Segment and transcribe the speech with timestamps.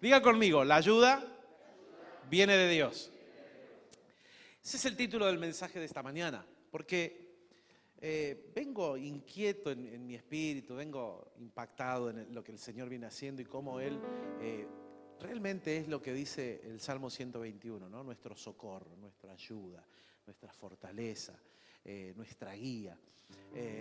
[0.00, 1.22] Diga conmigo, la ayuda
[2.30, 3.12] viene de Dios.
[4.64, 7.28] Ese es el título del mensaje de esta mañana, porque
[8.00, 13.42] eh, vengo inquieto en, mi espíritu, vengo impactado en lo que el Señor viene haciendo
[13.42, 14.00] y cómo Él
[14.40, 14.66] eh,
[15.20, 18.02] realmente es lo que dice el Salmo 121, ¿no?
[18.02, 19.84] nuestro socorro, nuestra ayuda,
[20.24, 21.38] nuestra fortaleza,
[21.84, 22.96] eh, nuestra guía.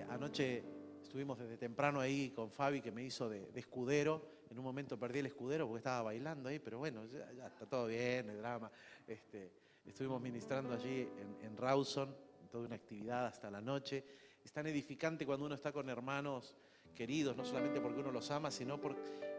[0.09, 0.63] anoche
[1.01, 4.38] estuvimos desde temprano ahí con Fabi que me hizo de, escudero.
[4.49, 7.85] En un momento perdí el escudero porque estaba bailando ahí, pero bueno, ya, está todo
[7.85, 8.71] bien, el drama.
[9.07, 9.51] Este,
[9.85, 11.07] estuvimos ministrando allí
[11.41, 12.15] en, Rawson,
[12.51, 14.03] toda una actividad hasta la noche.
[14.43, 16.55] Es tan edificante cuando uno está con hermanos
[16.95, 18.95] queridos, no solamente porque uno los ama, sino por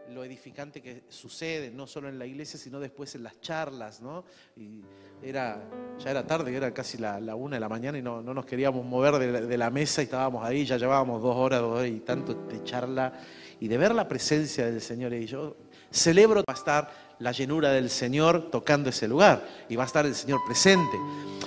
[0.09, 4.23] lo edificante que sucede, no solo en la iglesia, sino después en las charlas, ¿no?
[4.55, 4.81] Y
[5.21, 5.61] era,
[5.99, 9.15] ya era tarde, era casi la, una de la mañana y no, nos queríamos mover
[9.15, 12.63] de la, mesa y estábamos ahí, ya llevábamos dos horas, dos horas y tanto de
[12.63, 13.13] charla
[13.61, 15.13] y de ver la presencia del Señor.
[15.13, 15.55] Y yo
[15.91, 20.03] celebro va a estar la llenura del Señor tocando ese lugar y va a estar
[20.03, 20.97] el Señor presente.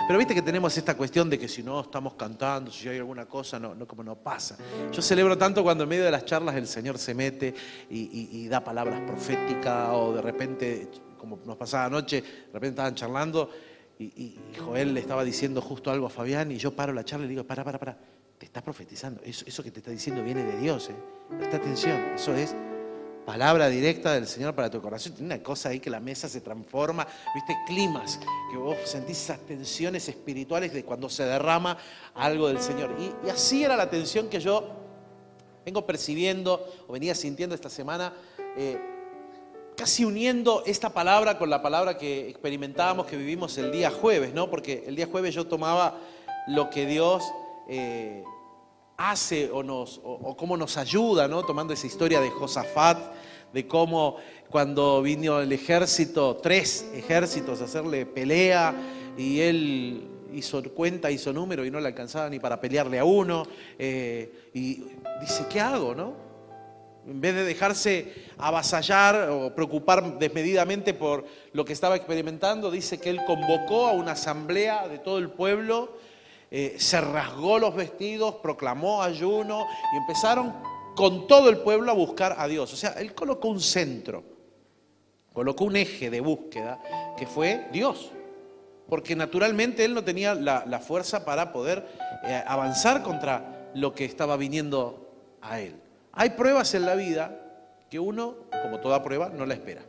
[0.06, 3.26] Pero viste que tenemos esta cuestión de que si no estamos cantando, si hay alguna
[3.26, 4.56] cosa, no, como no pasa.
[4.92, 7.52] Yo celebro tanto cuando en medio de las charlas el Señor se mete
[7.90, 13.50] y, da palabras proféticas o de repente, como nos pasaba anoche, de repente estaban charlando
[13.98, 17.28] y, Joel le estaba diciendo justo algo a Fabián y yo paro la charla y
[17.28, 17.98] le digo, para, para, para,
[18.44, 20.94] te está profetizando, eso, que te está diciendo viene de Dios, ¿eh?
[21.38, 22.54] presta atención, eso es
[23.24, 25.14] palabra directa del Señor para tu corazón.
[25.14, 28.20] Tiene una cosa ahí que la mesa se transforma, viste, climas,
[28.50, 31.78] que vos sentís esas tensiones espirituales de cuando se derrama
[32.14, 32.94] algo del Señor.
[32.98, 34.68] Y, así era la tensión que yo
[35.64, 38.12] vengo percibiendo o venía sintiendo esta semana,
[38.58, 38.78] eh,
[39.74, 44.50] casi uniendo esta palabra con la palabra que experimentábamos, que vivimos el día jueves, ¿no?
[44.50, 45.98] Porque el día jueves yo tomaba
[46.46, 47.24] lo que Dios...
[47.66, 48.22] Eh,
[48.96, 51.44] hace o, nos, o, cómo nos ayuda, ¿no?
[51.44, 52.98] tomando esa historia de Josafat,
[53.52, 54.16] de cómo
[54.50, 58.74] cuando vino el ejército, tres ejércitos a hacerle pelea
[59.16, 63.46] y él hizo cuenta, hizo número y no le alcanzaba ni para pelearle a uno.
[63.78, 64.84] Eh, y
[65.20, 65.94] dice, ¿qué hago?
[65.94, 66.14] No?
[67.06, 73.10] En vez de dejarse avasallar o preocupar desmedidamente por lo que estaba experimentando, dice que
[73.10, 75.96] él convocó a una asamblea de todo el pueblo
[76.50, 80.54] eh, se rasgó los vestidos, proclamó ayuno y empezaron
[80.94, 82.72] con todo el pueblo a buscar a Dios.
[82.72, 84.22] O sea, él colocó un centro,
[85.32, 86.80] colocó un eje de búsqueda
[87.16, 88.12] que fue Dios.
[88.88, 91.86] Porque naturalmente él no tenía la, fuerza para poder
[92.24, 95.74] eh, avanzar contra lo que estaba viniendo a él.
[96.12, 97.40] Hay pruebas en la vida
[97.90, 99.82] que uno, como toda prueba, no la espera.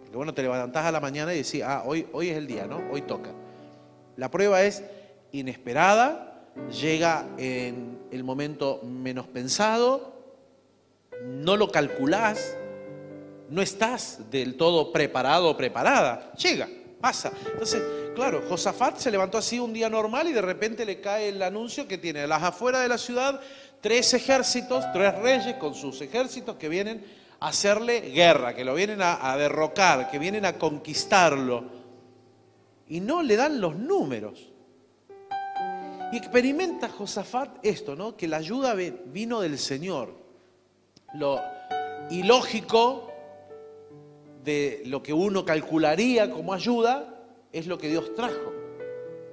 [0.00, 2.66] Porque bueno, te levantás a la mañana y decís, ah, hoy, hoy es el día,
[2.66, 2.82] ¿no?
[2.90, 3.30] Hoy toca.
[4.16, 4.82] La prueba es
[5.34, 6.46] inesperada,
[6.80, 10.14] llega en el momento menos pensado,
[11.24, 12.56] no lo calculás,
[13.50, 16.68] no estás del todo preparado o preparada, llega,
[17.00, 17.32] pasa.
[17.52, 17.82] Entonces,
[18.14, 21.88] claro, Josafat se levantó así un día normal y de repente le cae el anuncio
[21.88, 23.40] que tiene a las afueras de la ciudad
[23.80, 27.04] tres ejércitos, tres reyes con sus ejércitos que vienen
[27.40, 31.64] a hacerle guerra, que lo vienen a, a derrocar, que vienen a conquistarlo.
[32.86, 34.53] Y no le dan los números.
[36.14, 38.16] Y experimenta Josafat esto, ¿no?
[38.16, 40.14] Que la ayuda vino del Señor.
[41.14, 41.40] Lo
[42.08, 43.10] ilógico
[44.44, 47.20] de lo que uno calcularía como ayuda
[47.50, 48.52] es lo que Dios trajo.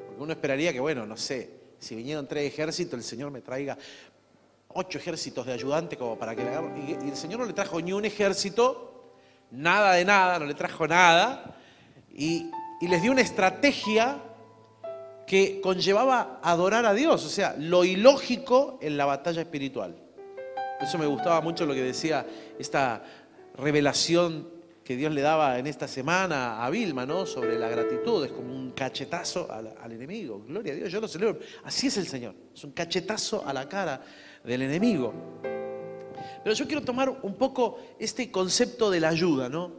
[0.07, 3.77] Porque uno esperaría que, bueno, no sé, si vinieron tres ejércitos, el Señor me traiga
[4.69, 7.93] ocho ejércitos de ayudantes como para que y, y el Señor no le trajo ni
[7.93, 9.13] un ejército,
[9.51, 11.59] nada de nada, no le trajo nada,
[12.11, 12.49] y
[12.81, 14.19] les dio una estrategia
[15.31, 19.95] que conllevaba adorar a Dios, o sea, lo ilógico en la batalla espiritual.
[20.81, 22.25] Eso me gustaba mucho lo que decía
[22.59, 23.01] esta
[23.55, 24.49] revelación
[24.83, 27.25] que Dios le daba en esta semana a Vilma, ¿no?
[27.25, 30.43] Sobre la gratitud, es como un cachetazo al, al, enemigo.
[30.45, 31.39] Gloria a Dios, yo lo celebro.
[31.63, 34.01] Así es el Señor, es un cachetazo a la cara
[34.43, 35.13] del enemigo.
[36.43, 39.71] Pero yo quiero tomar un poco este concepto de la ayuda, ¿no?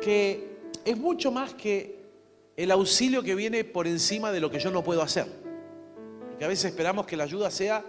[0.00, 0.48] Que
[0.82, 1.99] es mucho más que
[2.62, 5.24] el auxilio que viene por encima de lo que yo no puedo hacer.
[6.28, 7.82] Porque a veces esperamos que la ayuda sea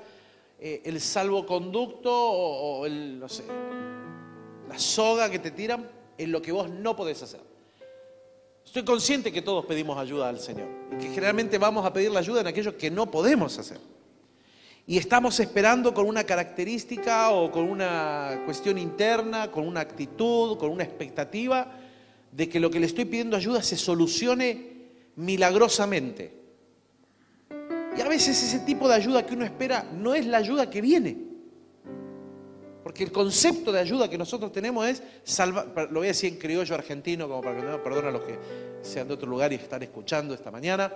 [0.57, 3.43] eh, el salvoconducto o, el, sé,
[4.69, 7.41] la soga que te tiran en lo que vos no podés hacer.
[8.63, 12.19] Estoy consciente que todos pedimos ayuda al Señor y que generalmente vamos a pedir la
[12.19, 13.79] ayuda en aquello que no podemos hacer.
[14.87, 20.71] Y estamos esperando con una característica o con una cuestión interna, con una actitud, con
[20.71, 21.80] una expectativa
[22.31, 24.71] de que lo que le estoy pidiendo ayuda se solucione
[25.15, 26.41] milagrosamente.
[27.97, 30.81] Y a veces ese tipo de ayuda que uno espera no es la ayuda que
[30.81, 31.17] viene.
[32.83, 36.39] Porque el concepto de ayuda que nosotros tenemos es salvar, lo voy a decir en
[36.39, 38.37] criollo argentino, como para que no perdona a los que
[38.81, 40.91] sean de otro lugar y están escuchando esta mañana.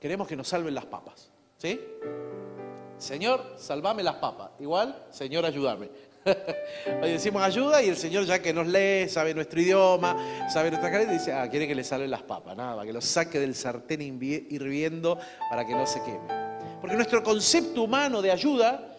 [0.00, 1.30] Queremos que nos salven las papas.
[1.56, 1.80] ¿Sí?
[2.98, 4.50] Señor, salvame las papas.
[4.58, 5.88] Igual, Señor, ayúdame.
[7.02, 10.90] Hoy decimos ayuda y el Señor ya que nos lee, sabe nuestro idioma, sabe nuestra
[10.90, 14.02] cara, dice, ah, quiere que le salven las papas, nada, que lo saque del sartén
[14.02, 15.16] hirviendo
[15.48, 16.26] para que no se queme.
[16.80, 18.96] Porque nuestro concepto humano de ayuda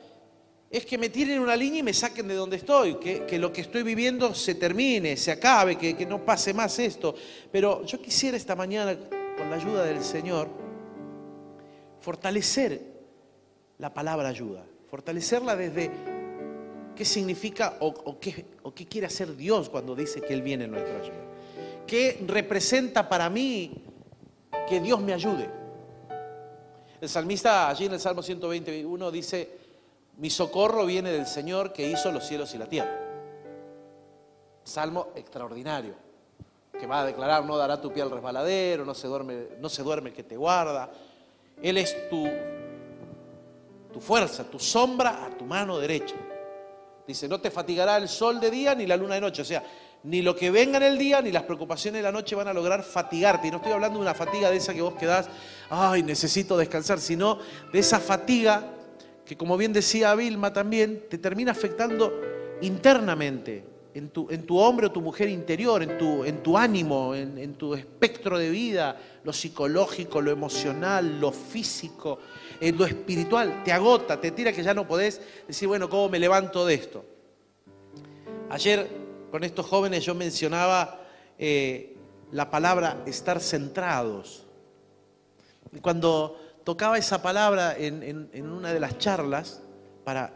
[0.70, 3.62] es que me tiren una línea y me saquen de donde estoy, que, lo que
[3.62, 7.16] estoy viviendo se termine, se acabe, que, que no pase más esto.
[7.52, 8.98] Pero yo quisiera esta mañana,
[9.38, 10.48] con la ayuda del Señor,
[12.00, 12.89] fortalecer
[13.80, 15.90] la palabra ayuda, fortalecerla desde
[16.96, 18.46] qué significa o, qué,
[18.88, 21.26] quiere hacer Dios cuando dice que Él viene en nuestra ayuda.
[21.88, 23.84] ¿Qué representa para mí
[24.68, 25.50] que Dios me ayude?
[27.00, 29.50] El salmista allí en el Salmo 121 dice,
[30.18, 33.00] mi socorro viene del Señor que hizo los cielos y la tierra.
[34.66, 35.94] Salmo extraordinario,
[36.78, 39.84] que va a declarar, no dará tu pie al resbaladero, no se duerme, no se
[39.84, 40.92] duerme el que te guarda.
[41.62, 42.28] Él es tu,
[43.92, 46.16] tu fuerza, tu sombra a tu mano derecha.
[47.08, 49.42] Dice, no te fatigará el sol de día ni la luna de noche.
[49.42, 49.64] O sea,
[50.04, 52.54] ni lo que venga en el día ni las preocupaciones de la noche van a
[52.54, 53.48] lograr fatigarte.
[53.48, 55.28] Y no estoy hablando de una fatiga de esa que vos quedás,
[55.70, 57.40] ay, necesito descansar, sino
[57.74, 58.64] de esa fatiga
[59.26, 62.14] que, como bien decía Vilma también, te termina afectando
[62.62, 63.66] internamente,
[63.96, 67.38] en tu, en tu hombre o tu mujer interior, en tu, en tu ánimo, en,
[67.38, 72.20] en tu espectro de vida, lo psicológico, lo emocional, lo físico
[72.60, 76.20] en lo espiritual, te agota, te tira que ya no podés decir, bueno, ¿cómo me
[76.20, 77.06] levanto de esto?
[78.50, 78.88] Ayer
[79.32, 81.02] con estos jóvenes yo mencionaba
[81.38, 81.96] eh,
[82.32, 84.46] la palabra estar centrados.
[85.82, 89.62] Cuando tocaba esa palabra en, una de las charlas
[90.04, 90.34] para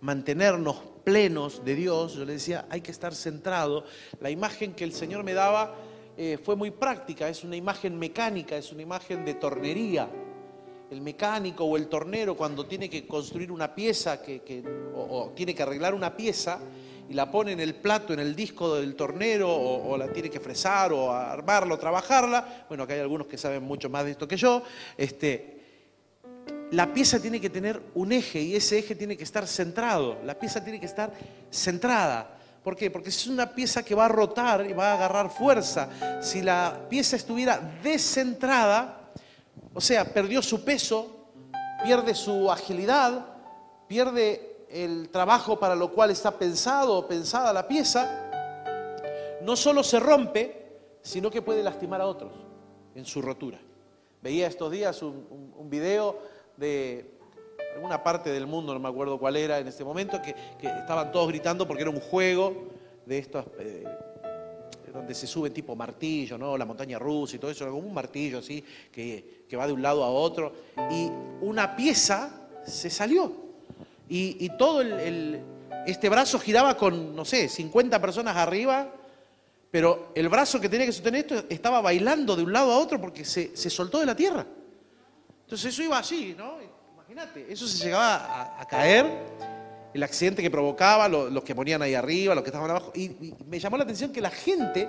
[0.00, 3.84] mantenernos plenos de Dios, yo le decía, hay que estar centrado.
[4.20, 5.74] La imagen que el Señor me daba
[6.16, 10.08] eh, fue muy práctica, es una imagen mecánica, es una imagen de tornería
[10.90, 14.62] el mecánico o el tornero cuando tiene que construir una pieza que,
[14.94, 16.58] o, tiene que arreglar una pieza
[17.08, 20.40] y la pone en el plato, en el disco del tornero o, la tiene que
[20.40, 24.28] fresar o armarla o trabajarla, bueno, acá hay algunos que saben mucho más de esto
[24.28, 24.62] que yo,
[24.96, 25.60] este,
[26.70, 30.38] la pieza tiene que tener un eje y ese eje tiene que estar centrado, la
[30.38, 31.12] pieza tiene que estar
[31.50, 32.30] centrada.
[32.64, 32.90] ¿Por qué?
[32.90, 36.22] Porque es una pieza que va a rotar y va a agarrar fuerza.
[36.22, 39.03] Si la pieza estuviera descentrada,
[39.74, 41.08] o sea, perdió su peso,
[41.82, 43.26] pierde su agilidad,
[43.88, 48.30] pierde el trabajo para lo cual está pensado o pensada la pieza.
[49.42, 50.64] No solo se rompe,
[51.02, 52.32] sino que puede lastimar a otros
[52.94, 53.58] en su rotura.
[54.22, 56.18] Veía estos días un, video
[56.56, 57.18] de
[57.74, 60.34] alguna parte del mundo, no me acuerdo cuál era en este momento, que,
[60.66, 62.68] estaban todos gritando porque era un juego
[63.06, 63.84] de estos eh,
[64.94, 66.56] donde se sube tipo martillo, ¿no?
[66.56, 70.04] La montaña rusa y todo eso, como un martillo así que, va de un lado
[70.04, 70.52] a otro.
[70.90, 71.10] Y
[71.40, 73.44] una pieza se salió.
[74.08, 75.42] Y, todo el,
[75.86, 78.88] este brazo giraba con, no sé, 50 personas arriba,
[79.70, 83.00] pero el brazo que tenía que sostener esto estaba bailando de un lado a otro
[83.00, 84.46] porque se, soltó de la tierra.
[85.42, 86.58] Entonces eso iba así, ¿no?
[86.94, 89.06] Imagínate, eso se llegaba a caer
[89.94, 92.92] el accidente que provocaba, los que ponían ahí arriba, los que estaban abajo.
[92.96, 94.88] Y, me llamó la atención que la gente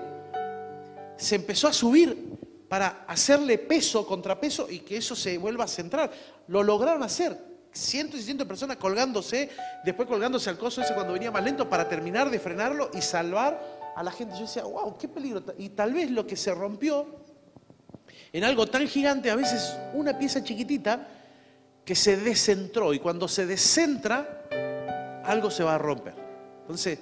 [1.16, 2.36] se empezó a subir
[2.68, 6.12] para hacerle peso, contrapeso y que eso se vuelva a centrar.
[6.48, 7.38] Lo lograron hacer.
[7.72, 9.50] Cientos y cientos de personas colgándose,
[9.84, 13.94] después colgándose al coso ese cuando venía más lento para terminar de frenarlo y salvar
[13.96, 14.34] a la gente.
[14.36, 15.44] Yo decía, wow, qué peligro.
[15.60, 17.06] Y tal vez lo que se rompió
[18.34, 21.08] en algo tan gigante, a veces una pieza chiquitita
[21.86, 22.92] que se descentró.
[22.92, 24.35] Y cuando se descentra,
[25.28, 26.14] algo se va a romper.
[26.62, 27.00] Entonces,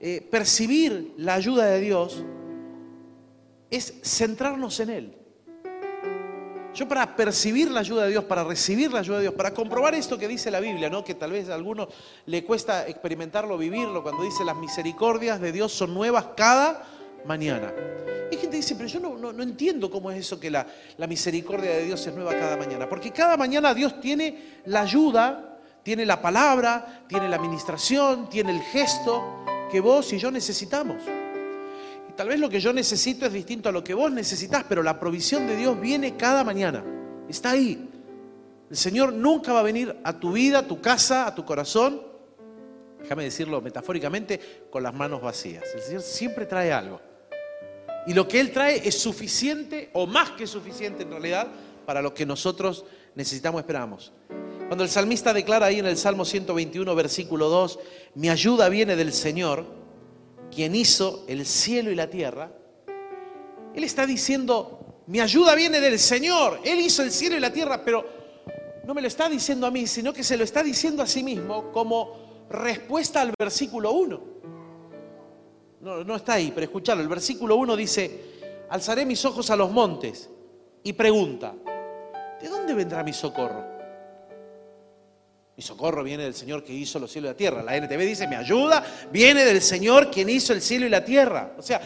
[0.00, 2.24] eh, percibir la ayuda de Dios
[3.70, 5.16] es centrarnos en Él.
[6.74, 9.94] Yo para percibir la ayuda de Dios, para recibir la ayuda de Dios, para comprobar
[9.94, 11.04] esto que dice la Biblia, ¿no?
[11.04, 11.88] que tal vez a algunos
[12.26, 16.84] le cuesta experimentarlo, vivirlo, cuando dice las misericordias de Dios son nuevas cada
[17.24, 17.72] mañana.
[18.32, 20.66] Y gente dice, pero yo no, entiendo cómo es eso que la,
[20.96, 22.88] la misericordia de Dios es nueva cada mañana.
[22.88, 25.53] Porque cada mañana Dios tiene la ayuda
[25.84, 30.96] tiene la palabra, tiene la administración, tiene el gesto que vos y yo necesitamos.
[32.08, 34.82] Y tal vez lo que yo necesito es distinto a lo que vos necesitas, pero
[34.82, 36.82] la provisión de Dios viene cada mañana.
[37.28, 37.90] Está ahí.
[38.70, 42.02] El Señor nunca va a venir a tu vida, a tu casa, a tu corazón,
[42.98, 45.64] déjame decirlo metafóricamente, con las manos vacías.
[45.74, 46.98] El Señor siempre trae algo.
[48.06, 51.46] Y lo que Él trae es suficiente o más que suficiente en realidad
[51.84, 54.12] para lo que nosotros necesitamos, esperamos.
[54.66, 57.78] Cuando el salmista declara ahí en el Salmo 121, versículo 2,
[58.14, 59.66] mi ayuda viene del Señor,
[60.50, 62.50] quien hizo el cielo y la tierra,
[63.74, 67.84] Él está diciendo, mi ayuda viene del Señor, Él hizo el cielo y la tierra,
[67.84, 68.06] pero
[68.86, 71.22] no me lo está diciendo a mí, sino que se lo está diciendo a sí
[71.22, 74.34] mismo como respuesta al versículo 1.
[75.80, 78.20] No, está ahí, pero escuchalo, el versículo 1 dice,
[78.70, 80.30] alzaré mis ojos a los montes
[80.82, 81.54] y pregunta,
[82.40, 83.73] ¿de dónde vendrá mi socorro?
[85.56, 87.62] Mi socorro viene del Señor que hizo los cielos y la tierra.
[87.62, 91.54] La NTV dice, mi ayuda viene del Señor quien hizo el cielo y la tierra.
[91.56, 91.80] O sea,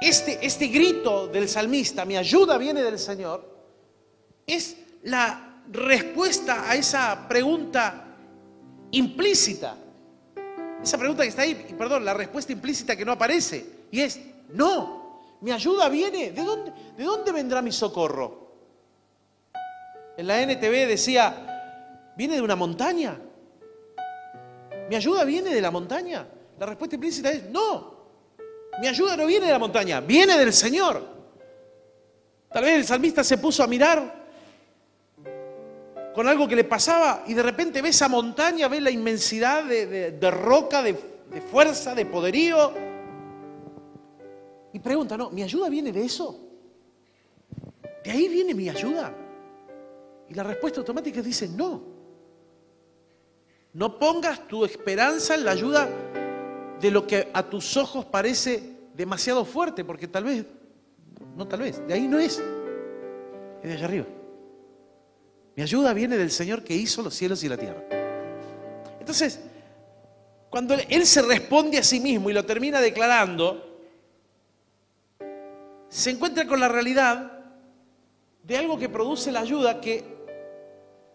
[0.00, 3.52] este, este grito del salmista, mi ayuda viene del Señor,
[4.46, 8.16] es la respuesta a esa pregunta
[8.92, 9.76] implícita.
[10.82, 13.84] Esa pregunta que está ahí, perdón, la respuesta implícita que no aparece.
[13.90, 14.20] Y es,
[14.54, 18.40] no, mi ayuda viene, ¿de dónde, de dónde vendrá mi socorro?
[20.16, 21.51] En la NTV decía,
[22.16, 23.18] ¿Viene de una montaña?
[24.88, 26.26] ¿Mi ayuda viene de la montaña?
[26.58, 27.92] La respuesta implícita es no.
[28.80, 31.02] Mi ayuda no viene de la montaña, viene del Señor.
[32.50, 34.22] Tal vez el salmista se puso a mirar
[36.14, 40.30] con algo que le pasaba y de repente ve esa montaña, ve la inmensidad de,
[40.30, 40.92] roca, de,
[41.30, 42.72] de fuerza, de poderío.
[44.74, 46.38] Y pregunta, no, ¿mi ayuda viene de eso?
[48.04, 49.14] ¿De ahí viene mi ayuda?
[50.28, 51.91] Y la respuesta automática dice, no.
[53.72, 55.88] No pongas tu esperanza en la ayuda
[56.80, 58.62] de lo que a tus ojos parece
[58.94, 60.44] demasiado fuerte, porque tal vez,
[61.36, 62.42] no tal vez, de ahí no es,
[63.62, 64.06] es de allá arriba.
[65.56, 67.82] Mi ayuda viene del Señor que hizo los cielos y la tierra.
[68.98, 69.40] Entonces,
[70.50, 73.72] cuando Él se responde a sí mismo y lo termina declarando,
[75.88, 77.40] se encuentra con la realidad
[78.42, 80.11] de algo que produce la ayuda que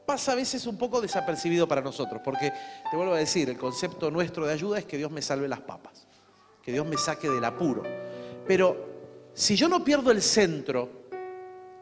[0.08, 2.54] pasa a veces un poco desapercibido para nosotros, porque
[2.90, 5.60] te vuelvo a decir, el concepto nuestro de ayuda es que Dios me salve las
[5.60, 6.08] papas,
[6.64, 7.84] que Dios me saque del apuro.
[8.48, 8.88] Pero
[9.34, 10.90] si yo no pierdo el centro,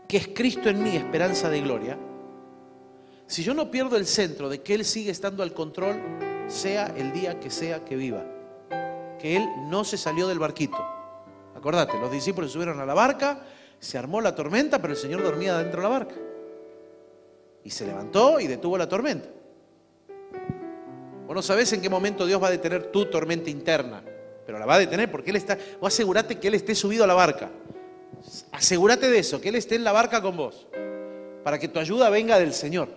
[0.08, 2.00] que es Cristo en mí, esperanza de gloria,
[3.28, 6.02] si yo no pierdo el centro de que Él sigue estando al control,
[6.48, 8.24] sea el día que sea que viva,
[9.20, 10.84] que Él no se salió del barquito.
[11.56, 13.40] Acordate, los discípulos subieron a la barca,
[13.80, 16.16] se armó la tormenta, pero el Señor dormía dentro de la barca.
[17.66, 19.28] Y se levantó y detuvo la tormenta.
[21.26, 24.04] Vos no sabés en qué momento Dios va a detener tu tormenta interna,
[24.46, 25.58] pero la va a detener porque Él está.
[25.80, 27.50] O asegúrate que Él esté subido a la barca.
[28.52, 30.68] Asegúrate de eso, que Él esté en la barca con vos,
[31.44, 32.88] para que tu ayuda venga del Señor.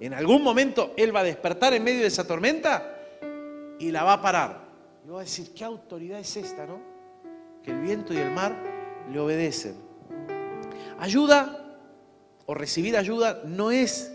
[0.00, 2.96] En algún momento Él va a despertar en medio de esa tormenta
[3.78, 4.64] y la va a parar.
[5.06, 6.80] Y va a decir, ¿qué autoridad es esta, no?
[7.62, 8.56] Que el viento y el mar
[9.12, 9.76] le obedecen.
[10.98, 11.63] Ayuda
[12.46, 14.12] o recibir ayuda no es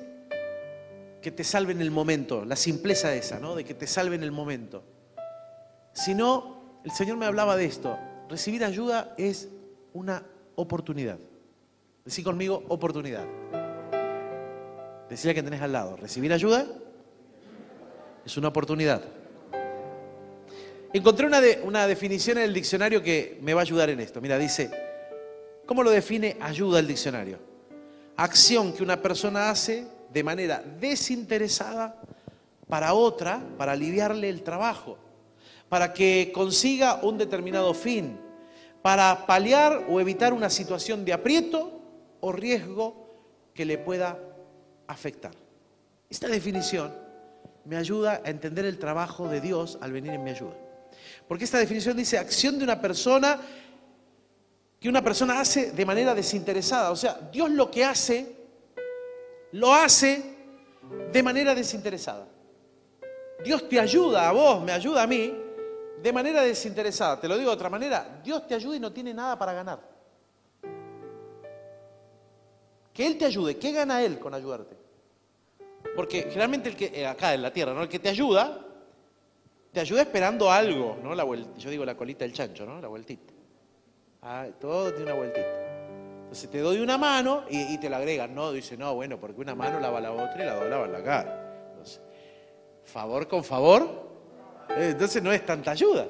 [1.22, 3.56] que te salve en el momento, la simpleza esa, ¿no?
[3.56, 4.84] De que te salve en el momento.
[5.94, 7.98] Sino, el Señor me hablaba de esto,
[8.30, 9.50] recibir ayuda es
[9.94, 10.24] una
[10.56, 11.20] oportunidad.
[12.06, 13.26] Decí conmigo, oportunidad.
[15.10, 16.66] Decía que tenés al lado, recibir ayuda
[18.26, 19.02] es una oportunidad.
[20.94, 24.22] Encontré una, una definición en el diccionario que me va a ayudar en esto.
[24.22, 24.72] Mira, dice,
[25.66, 27.49] ¿cómo lo define ayuda el diccionario?
[28.24, 31.96] Acción que una persona hace de manera desinteresada
[32.68, 34.98] para otra, para aliviarle el trabajo,
[35.70, 38.20] para que consiga un determinado fin,
[38.82, 41.82] para paliar o evitar una situación de aprieto
[42.20, 43.08] o riesgo
[43.54, 44.20] que le pueda
[44.88, 45.32] afectar.
[46.10, 46.94] Esta definición
[47.64, 50.56] me ayuda a entender el trabajo de Dios al venir en mi ayuda.
[51.28, 53.40] Porque esta definición dice acción de una persona
[54.80, 56.92] que una persona hace de manera desinteresada.
[56.92, 58.36] O sea, Dios lo que hace,
[59.52, 60.38] lo hace
[61.12, 62.28] de manera desinteresada.
[63.44, 65.34] Dios te ayuda a vos, me ayuda a mí,
[66.02, 67.20] de manera desinteresada.
[67.20, 69.80] Te lo digo de otra manera, Dios te ayuda y no tiene nada para ganar.
[72.94, 74.78] Que Él te ayude, ¿qué gana Él con ayudarte?
[75.96, 77.84] Porque generalmente el que, eh, acá en la tierra, ¿no?
[77.84, 78.66] El que te ayuda,
[79.72, 81.16] te ayuda esperando algo, ¿no?
[81.16, 81.26] La
[81.58, 82.82] yo digo la colita del chancho, ¿no?
[82.82, 83.39] La vueltita.
[84.22, 85.48] Ah, todo tiene una vueltita.
[86.22, 88.36] Entonces te doy una mano y, te la agregan.
[88.36, 91.04] No, dice, no, bueno, porque una mano lava la otra y la dos lava la
[91.04, 91.70] cara.
[91.72, 92.02] Entonces,
[92.84, 94.10] favor con favor,
[94.70, 96.06] eh, entonces no es tanta ayuda.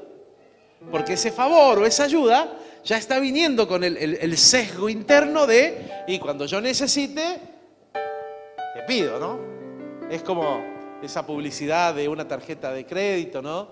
[0.91, 6.19] Porque ese favor o esa ayuda ya está viniendo con el, sesgo interno de, y
[6.19, 7.39] cuando yo necesite,
[8.73, 9.39] te pido, ¿no?
[10.09, 10.63] Es como
[11.01, 13.69] esa publicidad de una tarjeta de crédito, ¿no?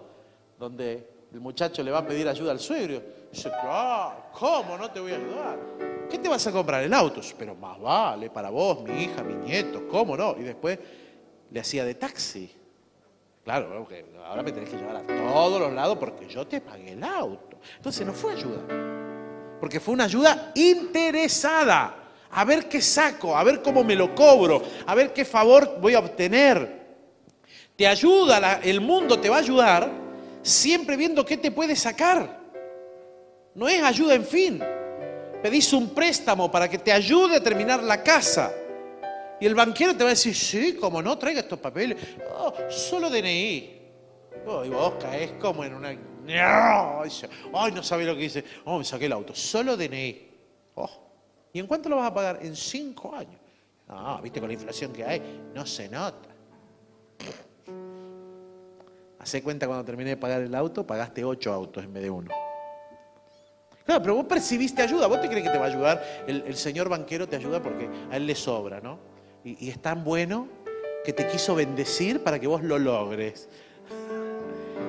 [0.59, 3.51] Donde el muchacho le va a pedir ayuda al suegro Dice,
[4.33, 5.59] ¿cómo no te voy a ayudar?
[6.09, 6.83] ¿Qué te vas a comprar?
[6.83, 7.21] El auto.
[7.37, 10.35] Pero más vale para vos, mi hija, mi nieto, ¿cómo no?
[10.39, 10.79] Y después
[11.51, 12.51] le hacía de taxi.
[13.43, 16.93] Claro, porque ahora me tenés que llevar a todos los lados porque yo te pagué
[16.93, 17.59] el auto.
[17.75, 18.61] Entonces no fue ayuda.
[19.59, 21.95] Porque fue una ayuda interesada.
[22.31, 25.93] A ver qué saco, a ver cómo me lo cobro, a ver qué favor voy
[25.93, 26.87] a obtener.
[27.75, 30.06] Te ayuda, el mundo te va a ayudar
[30.47, 32.39] siempre viendo qué te puede sacar.
[33.53, 34.63] No es ayuda en fin.
[35.41, 38.53] Pedís un préstamo para que te ayude a terminar la casa.
[39.39, 41.97] Y el banquero te va a decir, sí, como no, traiga estos papeles.
[42.37, 43.81] Oh, solo DNI.
[44.47, 45.89] Oh, y vos caes como en una...
[46.29, 48.43] Ay, no sabe lo que dice.
[48.65, 49.35] Oh, me saqué el auto.
[49.35, 50.29] Solo DNI.
[50.75, 50.89] Oh.
[51.53, 52.39] ¿Y en cuánto lo vas a pagar?
[52.41, 53.39] En cinco años.
[53.87, 55.21] No, viste con la inflación que hay,
[55.53, 56.29] no se nota.
[59.27, 62.31] Hace cuenta cuando terminé de pagar el auto, pagaste ocho autos en vez de uno.
[63.83, 65.05] Claro, pero vos percibiste ayuda.
[65.07, 66.23] ¿Vos te crees que te va a ayudar?
[66.25, 68.99] El, el señor banquero te ayuda porque a él le sobra, ¿no?
[69.43, 70.47] y, es tan bueno
[71.03, 73.49] que te quiso bendecir para que vos lo logres.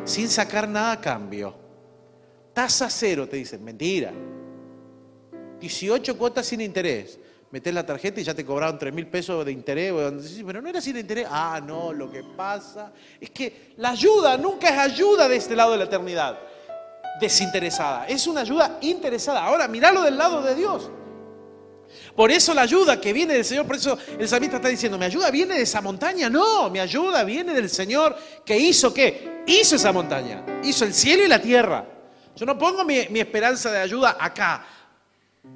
[0.04, 1.52] Sin sacar nada a cambio.
[2.52, 3.64] Tasa cero, te dicen.
[3.64, 4.12] Mentira.
[5.58, 7.18] 18 cuotas sin interés.
[7.50, 9.92] Metés la tarjeta y ya te cobraron 3 mil pesos de interés.
[10.46, 11.26] Pero no era sin interés.
[11.30, 15.72] Ah, no, lo que pasa es que la ayuda nunca es ayuda de este lado
[15.72, 16.38] de la eternidad.
[17.20, 18.06] Desinteresada.
[18.06, 19.44] Es una ayuda interesada.
[19.44, 20.90] Ahora, miralo del lado de Dios.
[22.14, 25.04] Por eso la ayuda que viene del Señor, por eso el salmista está diciendo, mi
[25.04, 26.28] ayuda viene de esa montaña.
[26.28, 29.42] No, mi ayuda viene del Señor que hizo qué?
[29.46, 31.86] Hizo esa montaña, hizo el cielo y la tierra.
[32.36, 34.64] Yo no pongo mi, esperanza de ayuda acá,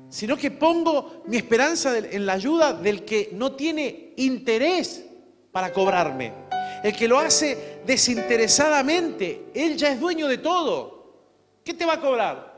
[0.08, 5.04] sino que pongo mi esperanza en la ayuda del que no tiene interés
[5.50, 6.32] para cobrarme.
[6.82, 9.50] El que lo hace desinteresadamente.
[9.54, 11.60] Él ya es dueño de todo.
[11.64, 12.52] ¿Qué te va a cobrar?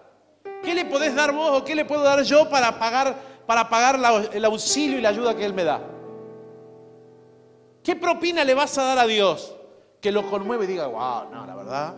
[0.63, 4.01] ¿Qué le podés dar vos o qué le puedo dar yo para pagar para pagar
[4.33, 5.81] el auxilio y la ayuda que Él me da?
[7.83, 9.55] ¿Qué propina le vas a dar a Dios
[10.01, 11.95] que lo conmueve y diga, wow, no, la verdad,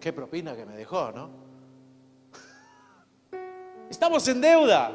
[0.00, 1.45] qué propina que me dejó, ¿no?
[3.90, 4.92] Estamos en deuda.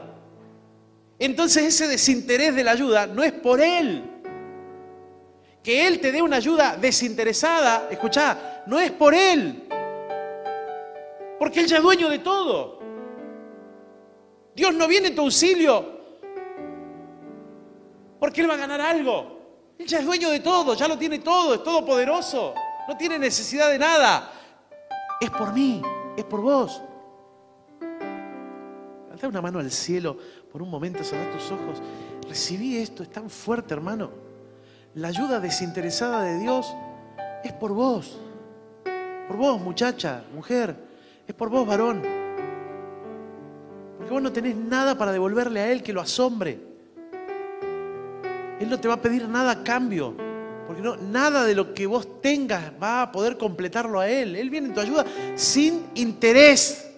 [1.19, 4.04] Entonces ese desinterés de la ayuda no es por Él.
[5.63, 9.67] Que Él te dé una ayuda desinteresada, escuchá, no es por Él.
[11.38, 12.80] Porque Él ya es dueño de todo.
[14.56, 16.01] Dios no viene en tu auxilio
[18.21, 19.39] porque Él va a ganar algo.
[19.80, 22.54] Él ya es dueño de todo, ya lo tiene todo, es todopoderoso,
[22.88, 24.32] no tiene necesidad de nada.
[25.19, 25.82] Es por mí,
[26.15, 26.84] es por vos.
[29.21, 30.17] Levanta una mano al cielo
[30.51, 31.79] por un momento, cerrar tus ojos.
[32.27, 34.10] Recibí esto, es tan fuerte, hermano.
[34.95, 36.73] La ayuda desinteresada de Dios
[37.43, 38.17] es por vos.
[39.27, 40.75] Por vos, muchacha, mujer.
[41.27, 42.01] Es por vos, varón.
[43.97, 46.60] Porque vos no tenés nada para devolverle a Él que lo asombre.
[48.60, 50.15] Él no te va a pedir nada a cambio.
[50.65, 54.36] Porque nada de lo que vos tengas va a poder completarlo a Él.
[54.36, 55.05] Él viene en tu ayuda
[55.36, 56.89] sin interés.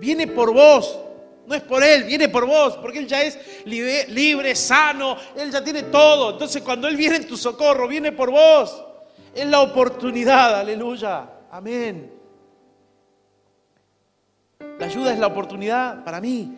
[0.00, 0.98] Viene por vos.
[1.46, 2.76] No es por Él, viene por vos.
[2.76, 5.16] Porque Él ya es libre, sano.
[5.36, 6.32] Él ya tiene todo.
[6.32, 8.84] Entonces cuando Él viene en tu socorro, viene por vos.
[9.34, 10.60] Es la oportunidad.
[10.60, 11.28] Aleluya.
[11.50, 12.12] Amén.
[14.78, 16.56] La ayuda es la oportunidad para mí,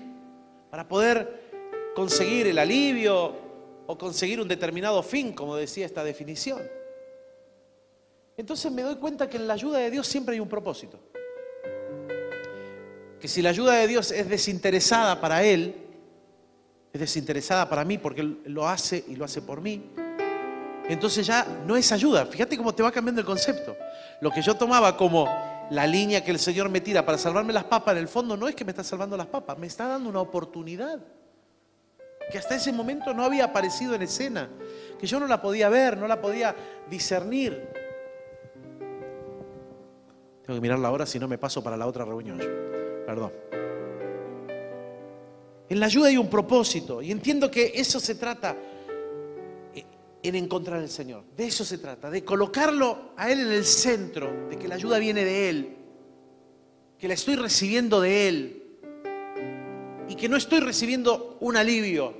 [0.70, 3.34] para poder conseguir el alivio
[3.86, 6.62] o conseguir un determinado fin, como decía esta definición.
[8.36, 10.98] Entonces me doy cuenta que en la ayuda de Dios siempre hay un propósito.
[13.24, 15.74] Que si la ayuda de Dios es desinteresada para Él,
[16.92, 19.82] es desinteresada para mí porque Él lo hace y lo hace por mí,
[20.90, 22.26] entonces ya no es ayuda.
[22.26, 23.78] Fíjate cómo te va cambiando el concepto.
[24.20, 25.26] Lo que yo tomaba como
[25.70, 28.46] la línea que el Señor me tira para salvarme las papas, en el fondo no
[28.46, 31.00] es que me está salvando las papas, me está dando una oportunidad
[32.30, 34.50] que hasta ese momento no había aparecido en escena,
[35.00, 36.54] que yo no la podía ver, no la podía
[36.90, 37.70] discernir.
[40.42, 42.63] Tengo que mirarla ahora si no me paso para la otra reunión.
[43.06, 43.32] Perdón.
[45.68, 48.56] En la ayuda hay un propósito y entiendo que eso se trata
[50.24, 51.24] en encontrar al Señor.
[51.36, 54.98] De eso se trata, de colocarlo a Él en el centro, de que la ayuda
[54.98, 55.76] viene de Él,
[56.98, 58.62] que la estoy recibiendo de Él
[60.08, 62.14] y que no estoy recibiendo un alivio,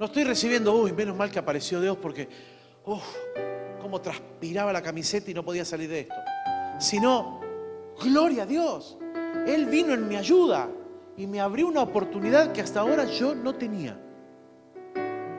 [0.00, 2.28] no estoy recibiendo, uy, menos mal que apareció Dios porque,
[2.84, 3.04] uff,
[3.80, 6.14] cómo transpiraba la camiseta y no podía salir de esto,
[6.80, 7.37] sino,
[8.02, 8.98] gloria a Dios,
[9.46, 10.68] Él vino en mi ayuda
[11.16, 13.98] y me abrió una oportunidad que hasta ahora yo no tenía.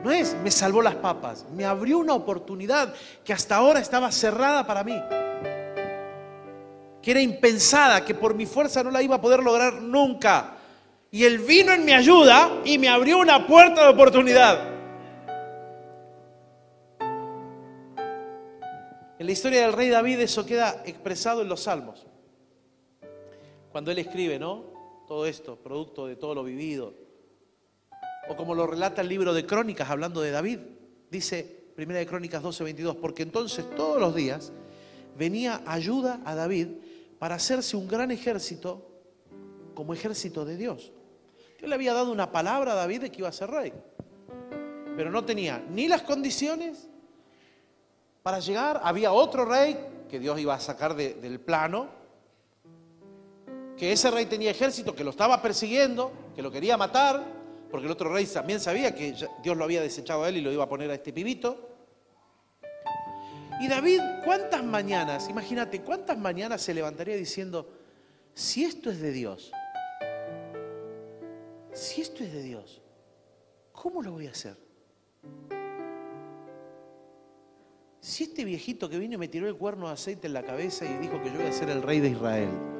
[0.04, 2.94] No es me salvó las papas, me abrió una oportunidad
[3.24, 5.00] que hasta ahora estaba cerrada para mí.
[7.02, 10.56] Que era impensada, que por mi fuerza no la iba a poder lograr nunca.
[11.10, 14.70] Y Él vino en mi ayuda y me abrió una puerta de oportunidad.
[19.18, 22.09] En la historia del rey David eso queda expresado en los salmos.
[23.72, 24.64] Cuando él escribe, ¿no?
[25.06, 26.94] Todo esto, producto de todo lo vivido.
[28.28, 30.58] O como lo relata el libro de Crónicas hablando de David.
[31.10, 34.52] Dice Primera de Crónicas 12:22, porque entonces todos los días
[35.16, 36.68] venía ayuda a David
[37.18, 38.86] para hacerse un gran ejército
[39.74, 40.92] como ejército de Dios.
[41.58, 43.72] Dios le había dado una palabra a David de que iba a ser rey,
[44.96, 46.88] pero no tenía ni las condiciones
[48.22, 48.80] para llegar.
[48.82, 49.76] Había otro rey
[50.08, 51.99] que Dios iba a sacar del plano,
[53.80, 57.24] que ese rey tenía ejército, que lo estaba persiguiendo, que lo quería matar,
[57.70, 60.52] porque el otro rey también sabía que Dios lo había desechado a él y lo
[60.52, 61.66] iba a poner a este pibito.
[63.58, 67.70] Y David, ¿cuántas mañanas, imagínate, cuántas mañanas se levantaría diciendo,
[68.34, 69.50] si esto es de Dios,
[71.72, 72.82] si esto es de Dios,
[73.72, 74.58] ¿cómo lo voy a hacer?
[78.02, 80.84] Si este viejito que vino y me tiró el cuerno de aceite en la cabeza
[80.84, 82.79] y dijo que yo voy a ser el rey de Israel,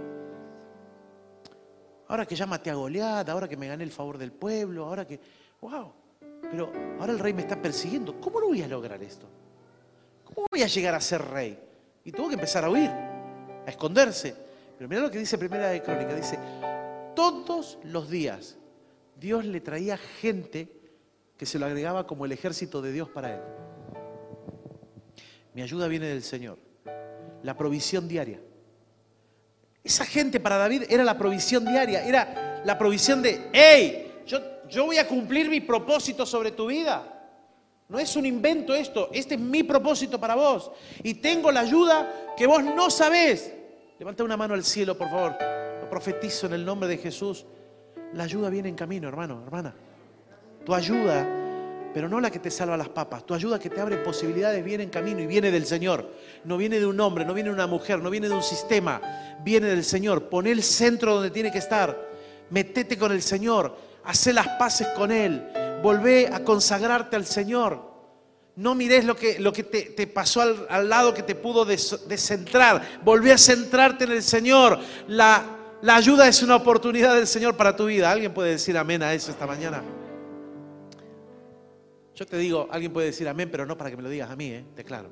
[2.11, 5.07] ahora que ya maté a Goliat, ahora que me gané el favor del pueblo, ahora
[5.07, 5.21] que,
[5.61, 5.93] wow,
[6.51, 9.29] pero ahora el rey me está persiguiendo, ¿cómo lo voy a lograr esto?
[10.25, 11.57] ¿Cómo voy a llegar a ser rey?
[12.05, 14.35] Y tuvo que empezar a huir, a esconderse.
[14.77, 16.37] Pero mira lo que dice Primera de Crónica, dice,
[17.15, 18.57] todos los días
[19.17, 20.69] Dios le traía gente
[21.37, 23.41] que se lo agregaba como el ejército de Dios para él.
[25.55, 26.59] Mi ayuda viene del Señor.
[27.45, 28.41] La provisión diaria.
[29.83, 34.39] Esa gente para David era la provisión diaria, era la provisión de, hey, yo,
[34.69, 37.17] yo voy a cumplir mi propósito sobre tu vida.
[37.89, 40.71] No es un invento esto, este es mi propósito para vos.
[41.03, 43.53] Y tengo la ayuda que vos no sabés.
[43.99, 45.37] Levanta una mano al cielo, por favor.
[45.81, 47.47] Lo profetizo en el nombre de Jesús.
[48.15, 49.75] La ayuda viene en camino, hermano, hermana.
[50.65, 51.27] Tu ayuda,
[51.93, 53.25] pero no la que te salva las papas.
[53.25, 56.11] Tu ayuda que te abre posibilidades viene en camino y viene del Señor.
[56.45, 59.01] No viene de un hombre, no viene de una mujer, no viene de un sistema.
[59.43, 60.29] Viene del Señor.
[60.29, 62.09] Pon el centro donde tiene que estar.
[62.51, 63.77] Metete con el Señor.
[64.05, 65.43] Hacé las paces con Él
[65.83, 67.91] volvé a consagrarte al Señor.
[68.57, 73.01] No mires lo que, lo que te, pasó al, lado que te pudo descentrar.
[73.03, 74.79] Volvé a centrarte en el Señor.
[75.09, 75.43] La,
[75.83, 78.11] la ayuda es una oportunidad del Señor para tu vida.
[78.11, 79.83] ¿Alguien puede decir amén a eso esta mañana?
[82.21, 84.37] Yo te digo, alguien puede decir amén, pero no para que me lo digas a
[84.37, 84.63] mí, ¿eh?
[84.77, 85.09] te claro.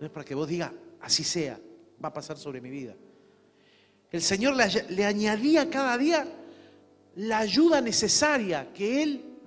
[0.00, 1.56] No es para que vos digas, así sea,
[2.04, 2.96] va a pasar sobre mi vida.
[4.10, 6.26] El Señor le, le añadía cada día
[7.14, 9.38] la ayuda necesaria que Él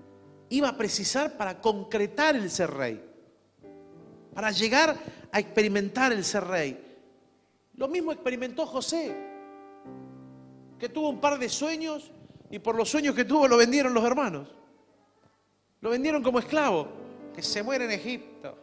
[0.48, 3.04] iba a precisar para concretar el ser rey,
[4.34, 4.96] para llegar
[5.34, 6.82] a experimentar el ser rey.
[7.76, 9.14] Lo mismo experimentó José,
[10.80, 12.10] que tuvo un par de sueños
[12.50, 14.61] y por los sueños que tuvo lo vendieron los hermanos.
[15.82, 16.88] Lo vendieron como esclavo,
[17.36, 18.56] que se muere en Egipto.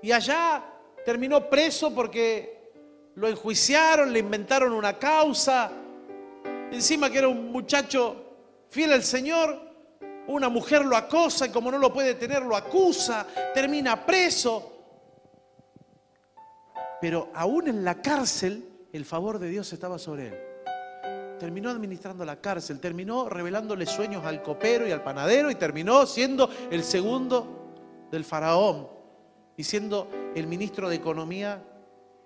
[0.00, 0.64] Y allá
[1.04, 2.70] terminó preso porque
[3.16, 5.72] lo enjuiciaron, le inventaron una causa.
[6.70, 8.24] Encima que era un muchacho
[8.70, 9.60] fiel al Señor,
[10.28, 14.72] una mujer lo acosa y como no lo puede tener, lo acusa, termina preso.
[17.00, 20.45] Pero aún en la cárcel, el favor de Dios estaba sobre él.
[21.38, 26.48] Terminó administrando la cárcel, terminó revelándole sueños al copero y al panadero y terminó siendo
[26.70, 27.74] el segundo
[28.10, 28.88] del faraón
[29.56, 31.62] y siendo el ministro de Economía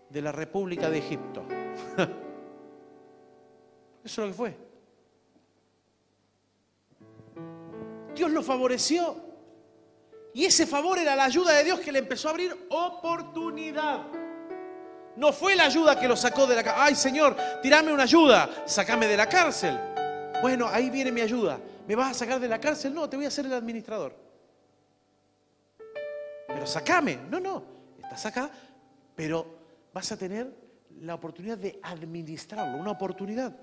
[0.08, 1.44] de la República de Egipto.
[4.04, 4.56] Eso es lo que fue.
[8.14, 9.16] Dios lo favoreció.
[10.32, 14.19] Y ese favor era la ayuda de Dios que le empezó a abrir oportunidad.
[15.20, 16.82] No fue la ayuda que lo sacó de la cárcel.
[16.82, 19.78] Ay, Señor, tirame una ayuda, sacame de la cárcel.
[20.40, 21.60] Bueno, ahí viene mi ayuda.
[21.86, 22.94] ¿Me vas a sacar de la cárcel?
[22.94, 24.16] No, te voy a hacer el administrador.
[26.48, 27.18] Pero sacame.
[27.28, 27.62] No, no,
[28.02, 28.50] estás acá,
[29.14, 29.46] pero
[29.92, 30.54] vas a tener
[31.02, 33.54] la oportunidad de administrarlo, una oportunidad.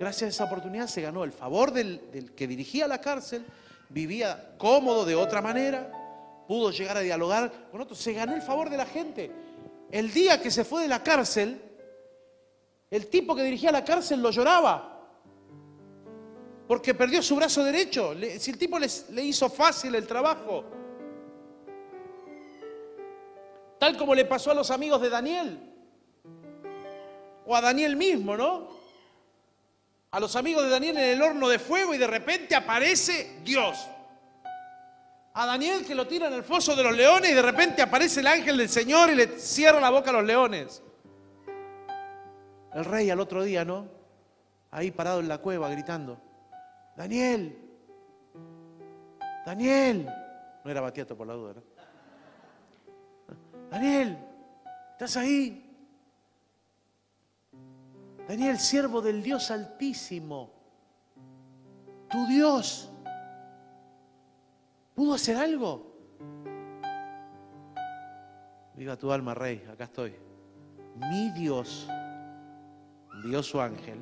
[0.00, 3.46] Gracias a esa oportunidad se ganó el favor del, del que dirigía la cárcel
[3.88, 5.92] vivía cómodo de otra manera,
[6.48, 9.47] pudo llegar a dialogar con otros, se ganó el favor de la gente.
[9.90, 11.60] El día que se fue de la cárcel,
[12.90, 14.94] el tipo que dirigía la cárcel lo lloraba,
[16.66, 20.64] porque perdió su brazo derecho, si el tipo le hizo fácil el trabajo,
[23.78, 25.58] tal como le pasó a los amigos de Daniel,
[27.46, 28.78] o a Daniel mismo, ¿no?
[30.10, 33.86] a los amigos de Daniel en el horno de fuego y de repente aparece Dios.
[35.38, 38.18] A Daniel que lo tira en el foso de los leones y de repente aparece
[38.18, 40.82] el ángel del Señor y le cierra la boca a los leones.
[42.74, 43.86] El rey al otro día, ¿no?
[44.72, 46.20] Ahí parado en la cueva gritando,
[46.96, 47.56] Daniel,
[49.46, 50.12] Daniel.
[50.64, 51.62] No era Batiato por la duda, ¿no?
[53.70, 54.18] Daniel,
[54.90, 55.64] ¿estás ahí?
[58.26, 60.50] Daniel, siervo del Dios Altísimo,
[62.10, 62.90] tu Dios,
[64.98, 65.94] ¿pudo hacer algo?
[68.74, 70.12] Viva tu alma, rey, acá estoy.
[70.96, 71.88] Mi Dios
[73.14, 74.00] envió su ángel.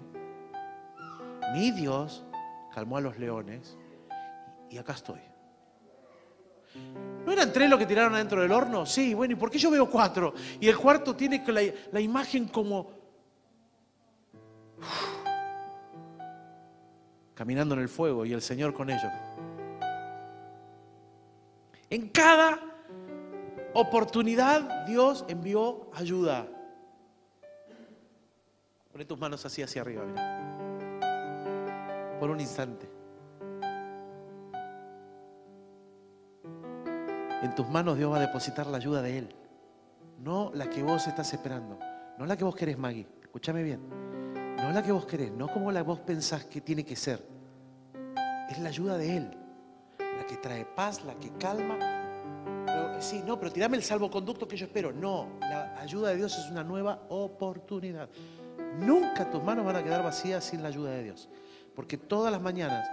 [1.52, 2.24] Mi Dios
[2.72, 3.76] calmó a los leones
[4.70, 5.20] y acá estoy.
[7.26, 8.86] ¿No eran tres los que tiraron adentro del horno?
[8.86, 10.32] Sí, bueno, ¿y por qué yo veo cuatro?
[10.60, 11.60] Y el cuarto tiene la,
[11.92, 12.90] la imagen como
[17.34, 19.12] caminando en el fuego y el Señor con ellos.
[21.90, 22.58] En cada
[23.74, 26.48] oportunidad Dios envió ayuda.
[28.92, 30.46] Pone tus manos así hacia arriba, mira.
[32.18, 32.88] Por un instante.
[37.42, 39.34] En tus manos Dios va a depositar la ayuda de Él.
[40.18, 41.78] No la que vos estás esperando.
[42.18, 43.06] No la que vos querés, Maggie.
[43.22, 43.80] Escúchame bien.
[44.56, 47.22] No la que vos querés, no como la vos pensás que tiene que ser.
[48.50, 49.30] Es la ayuda de Él,
[50.16, 51.78] la que trae paz, la que calma.
[52.66, 54.92] Pero, sí, no, pero tirame el salvoconducto que yo espero.
[54.92, 58.08] No, la ayuda de Dios es una nueva oportunidad.
[58.80, 61.28] Nunca tus manos van a quedar vacías sin la ayuda de Dios.
[61.74, 62.88] Porque todas las mañanas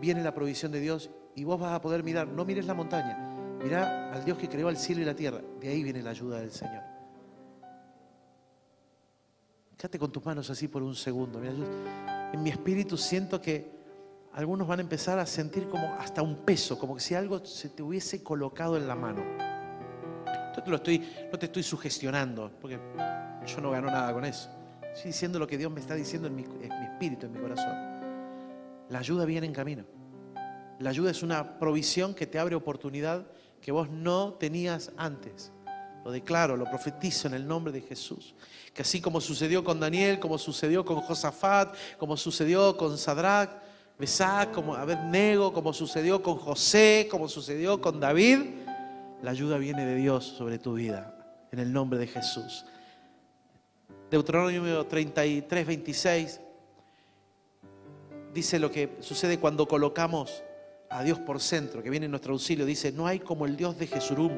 [0.00, 3.16] viene la provisión de Dios y vos vas a poder mirar, no mires la montaña,
[3.62, 5.40] mira al Dios que creó el cielo y la tierra.
[5.60, 6.82] De ahí viene la ayuda del Señor.
[9.76, 11.40] Quédate con tus manos así por un segundo.
[11.42, 13.77] en mi espíritu siento que
[14.38, 17.82] algunos van a empezar a sentir como hasta un peso, como si algo se te
[17.82, 19.20] hubiese colocado en la mano.
[20.54, 22.78] Yo lo estoy, no te estoy sugestionando, porque
[23.44, 24.48] yo no gano nada con eso.
[24.94, 27.40] Estoy diciendo lo que Dios me está diciendo en mi, en mi espíritu, en mi
[27.40, 27.74] corazón.
[28.88, 29.84] La ayuda viene en camino.
[30.78, 33.26] La ayuda es una provisión que te abre oportunidad
[33.60, 35.50] que vos no tenías antes.
[36.04, 38.36] Lo declaro, lo profetizo en el nombre de Jesús.
[38.72, 43.66] Que así como sucedió con Daniel, como sucedió con Josafat, como sucedió con Sadrach,
[43.98, 48.38] Mesac, como Abednego, como sucedió con José, como sucedió con David,
[49.22, 51.14] la ayuda viene de Dios sobre tu vida.
[51.50, 52.64] En el nombre de Jesús.
[54.10, 56.40] Deuteronomio 33, 26
[58.32, 60.42] dice lo que sucede cuando colocamos
[60.90, 63.78] a Dios por centro, que viene en nuestro auxilio, dice, no hay como el Dios
[63.78, 64.32] de Jesurum,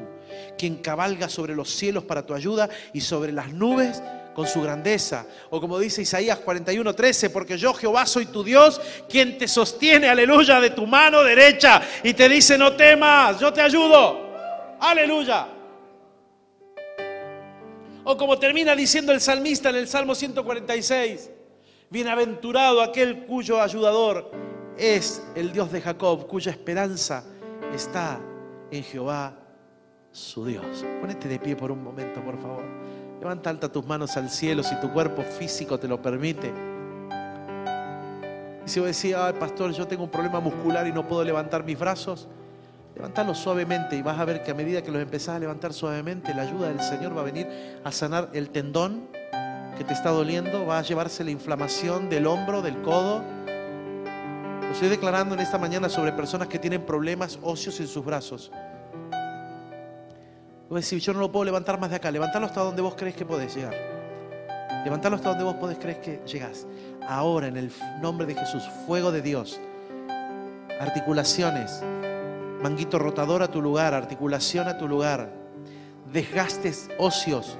[0.57, 4.01] quien cabalga sobre los cielos para tu ayuda y sobre las nubes
[4.33, 5.25] con su grandeza.
[5.49, 10.09] O como dice Isaías 41, 13, porque yo Jehová soy tu Dios, quien te sostiene,
[10.09, 14.31] aleluya, de tu mano derecha y te dice, no temas, yo te ayudo.
[14.79, 15.47] Aleluya.
[18.03, 21.29] O como termina diciendo el salmista en el Salmo 146,
[21.89, 24.31] bienaventurado aquel cuyo ayudador
[24.77, 27.23] es el Dios de Jacob, cuya esperanza
[27.73, 28.19] está
[28.71, 29.37] en Jehová,
[30.11, 30.83] su Dios.
[30.99, 32.63] Ponete de pie por un momento, por favor.
[33.21, 36.51] Levanta alta tus manos al cielo si tu cuerpo físico te lo permite.
[38.65, 41.63] Y si vos decís, ay pastor, yo tengo un problema muscular y no puedo levantar
[41.63, 42.27] mis brazos,
[42.95, 46.33] levantalos suavemente y vas a ver que a medida que los empezás a levantar suavemente,
[46.33, 47.47] la ayuda del Señor va a venir
[47.83, 49.07] a sanar el tendón
[49.77, 53.23] que te está doliendo, va a llevarse la inflamación del hombro, del codo
[54.71, 58.53] lo estoy declarando en esta mañana sobre personas que tienen problemas óseos en sus brazos.
[60.79, 62.09] Yo no lo puedo levantar más de acá.
[62.09, 63.75] Levantalo hasta donde vos crees que podés llegar.
[64.85, 66.65] Levantalo hasta donde vos podés creer que llegás.
[67.07, 69.59] Ahora, en el nombre de Jesús, fuego de Dios.
[70.79, 71.83] Articulaciones.
[72.63, 73.93] Manguito rotador a tu lugar.
[73.93, 75.29] Articulación a tu lugar.
[76.11, 77.57] Desgastes óseos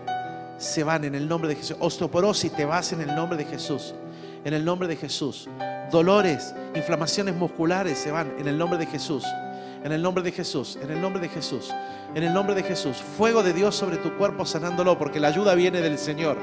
[0.57, 1.75] se van en el nombre de Jesús.
[1.79, 3.93] Osteoporosis te vas en el nombre de Jesús.
[4.45, 5.49] En el nombre de Jesús
[5.91, 9.23] dolores, inflamaciones musculares se van en el nombre de Jesús.
[9.83, 11.71] En el nombre de Jesús, en el nombre de Jesús,
[12.13, 12.97] en el nombre de Jesús.
[12.97, 16.37] Fuego de Dios sobre tu cuerpo sanándolo, porque la ayuda viene del Señor.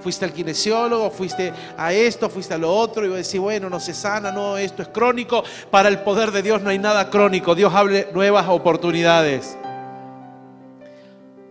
[0.00, 3.80] Fuiste al kinesiólogo, fuiste a esto, fuiste a lo otro, y voy a bueno, no
[3.80, 5.42] se sana, no, esto es crónico.
[5.70, 7.54] Para el poder de Dios no hay nada crónico.
[7.54, 9.56] Dios hable nuevas oportunidades.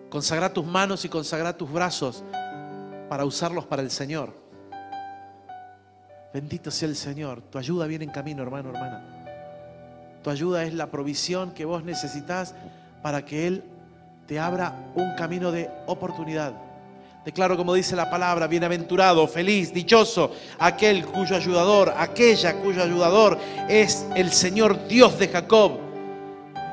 [0.09, 2.23] Consagra tus manos y consagra tus brazos
[3.09, 4.31] para usarlos para el Señor.
[6.31, 7.41] Bendito sea el Señor.
[7.41, 9.12] Tu ayuda viene en camino, hermano, hermana.
[10.23, 12.55] Tu ayuda es la provisión que vos necesitas
[13.01, 13.63] para que Él
[14.25, 16.53] te abra un camino de oportunidad.
[17.25, 24.05] Declaro como dice la palabra, bienaventurado, feliz, dichoso, aquel cuyo ayudador, aquella cuyo ayudador es
[24.15, 25.73] el Señor Dios de Jacob.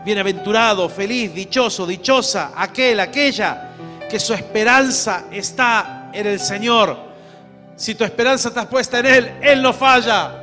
[0.05, 3.71] Bienaventurado, feliz, dichoso, dichosa, aquel, aquella
[4.09, 6.97] que su esperanza está en el Señor.
[7.77, 10.40] Si tu esperanza está puesta en Él, Él no falla.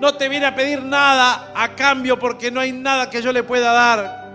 [0.00, 3.42] No te viene a pedir nada a cambio porque no hay nada que yo le
[3.42, 4.28] pueda dar.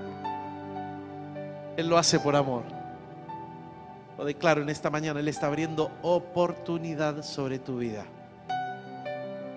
[1.77, 2.63] Él lo hace por amor.
[4.17, 8.05] Lo declaro en esta mañana, Él está abriendo oportunidad sobre tu vida.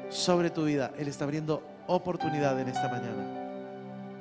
[0.09, 3.47] Sobre tu vida, Él está abriendo oportunidad en esta mañana.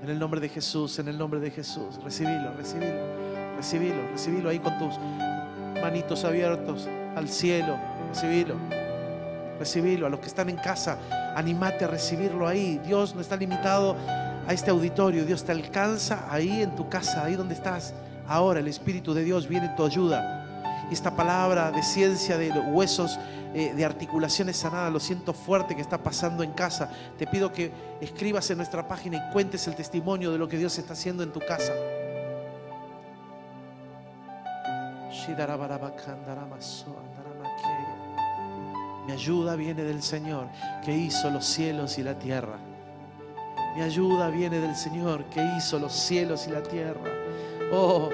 [0.03, 1.99] En el nombre de Jesús, en el nombre de Jesús.
[2.03, 4.95] Recibilo, recibilo, recibilo, recibilo ahí con tus
[5.81, 7.77] manitos abiertos al cielo.
[8.09, 8.55] Recibilo,
[9.55, 10.05] recibilo.
[10.05, 10.97] A los que están en casa,
[11.35, 12.79] animate a recibirlo ahí.
[12.85, 13.95] Dios no está limitado
[14.47, 15.25] a este auditorio.
[15.25, 17.93] Dios te alcanza ahí en tu casa, ahí donde estás.
[18.27, 20.41] Ahora el Espíritu de Dios viene en tu ayuda.
[20.91, 23.17] Esta palabra de ciencia de huesos,
[23.53, 26.89] eh, de articulaciones sanadas, lo siento fuerte que está pasando en casa.
[27.17, 30.77] Te pido que escribas en nuestra página y cuentes el testimonio de lo que Dios
[30.77, 31.73] está haciendo en tu casa.
[39.05, 40.47] Mi ayuda viene del Señor
[40.83, 42.57] que hizo los cielos y la tierra.
[43.75, 47.11] Mi ayuda viene del Señor que hizo los cielos y la tierra.
[47.71, 48.09] Oh,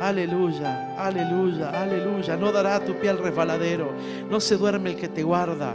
[0.00, 2.36] aleluya, aleluya, aleluya.
[2.36, 3.92] No dará tu pie al resbaladero.
[4.30, 5.74] No se duerme el que te guarda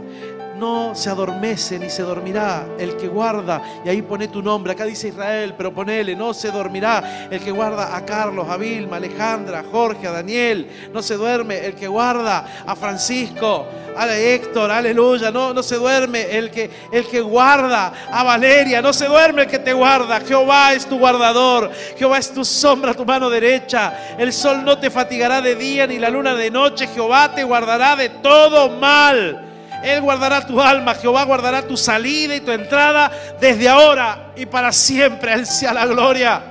[0.58, 4.84] no se adormece ni se dormirá el que guarda, y ahí pone tu nombre, acá
[4.84, 8.98] dice Israel, pero ponele, no se dormirá el que guarda a Carlos, a Vilma, a
[8.98, 13.66] Alejandra, a Jorge, a Daniel, no se duerme el que guarda a Francisco,
[13.96, 18.92] a Héctor, aleluya, no, no se duerme el que, el que guarda a Valeria, no
[18.92, 23.04] se duerme el que te guarda, Jehová es tu guardador, Jehová es tu sombra, tu
[23.04, 27.34] mano derecha, el sol no te fatigará de día ni la luna de noche, Jehová
[27.34, 29.47] te guardará de todo mal.
[29.82, 33.10] Él guardará tu alma, Jehová guardará tu salida y tu entrada
[33.40, 35.32] desde ahora y para siempre.
[35.32, 36.42] Él sea la gloria.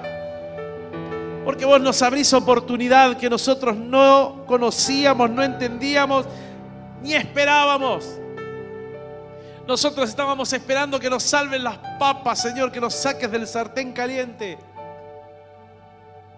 [1.44, 6.26] Porque vos nos abrís oportunidad que nosotros no conocíamos, no entendíamos,
[7.02, 8.20] ni esperábamos.
[9.66, 14.58] Nosotros estábamos esperando que nos salven las papas, Señor, que nos saques del sartén caliente.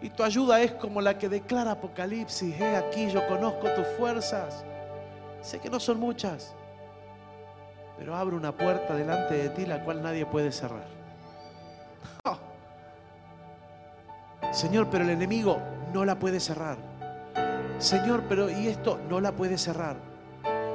[0.02, 2.60] Y tu ayuda es como la que declara Apocalipsis.
[2.60, 4.64] He aquí, yo conozco tus fuerzas.
[5.42, 6.56] Sé que no son muchas,
[8.00, 10.88] pero abre una puerta delante de ti la cual nadie puede cerrar.
[12.24, 12.38] Oh.
[14.54, 15.60] Señor, pero el enemigo
[15.94, 16.78] no la puede cerrar.
[17.78, 19.98] Señor, pero y esto no la puede cerrar.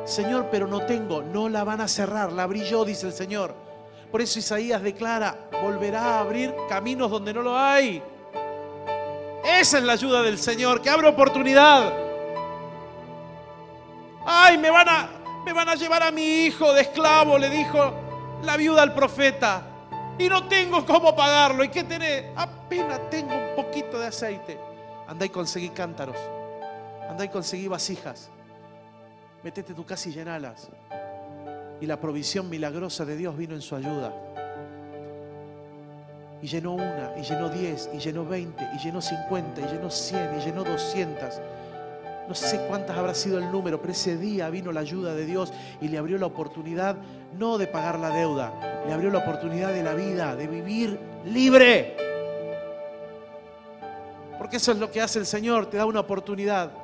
[0.05, 3.55] Señor, pero no tengo, no la van a cerrar, la abrí yo, dice el Señor.
[4.13, 8.03] Por eso Isaías declara, volverá a abrir caminos donde no lo hay.
[9.45, 11.91] Esa es la ayuda del Señor, que abre oportunidad.
[14.27, 15.09] Ay, me van a,
[15.45, 17.93] me van a llevar a mi hijo de esclavo, le dijo
[18.43, 19.63] la viuda al profeta.
[20.19, 21.65] Y no tengo cómo pagarlo.
[21.65, 22.27] ¿Y qué tenés?
[22.37, 24.59] Apenas tengo un poquito de aceite.
[25.09, 26.17] Andá y conseguí cántaros.
[27.09, 28.31] Andá y conseguí vasijas.
[29.43, 30.71] Metete tu casa y llenalas.
[31.81, 34.13] Y la provisión milagrosa de Dios vino en su ayuda.
[36.41, 40.31] Y llenó una, y llenó diez, y llenó veinte, y llenó cincuenta, y llenó cien,
[40.39, 41.41] y llenó doscientas.
[42.29, 45.53] No sé cuántas habrá sido el número, pero ese día vino la ayuda de Dios
[45.81, 46.97] y le abrió la oportunidad
[47.39, 51.97] no de pagar la deuda, le abrió la oportunidad de la vida, de vivir libre.
[54.39, 56.84] Porque eso es lo que hace el Señor, te da una oportunidad.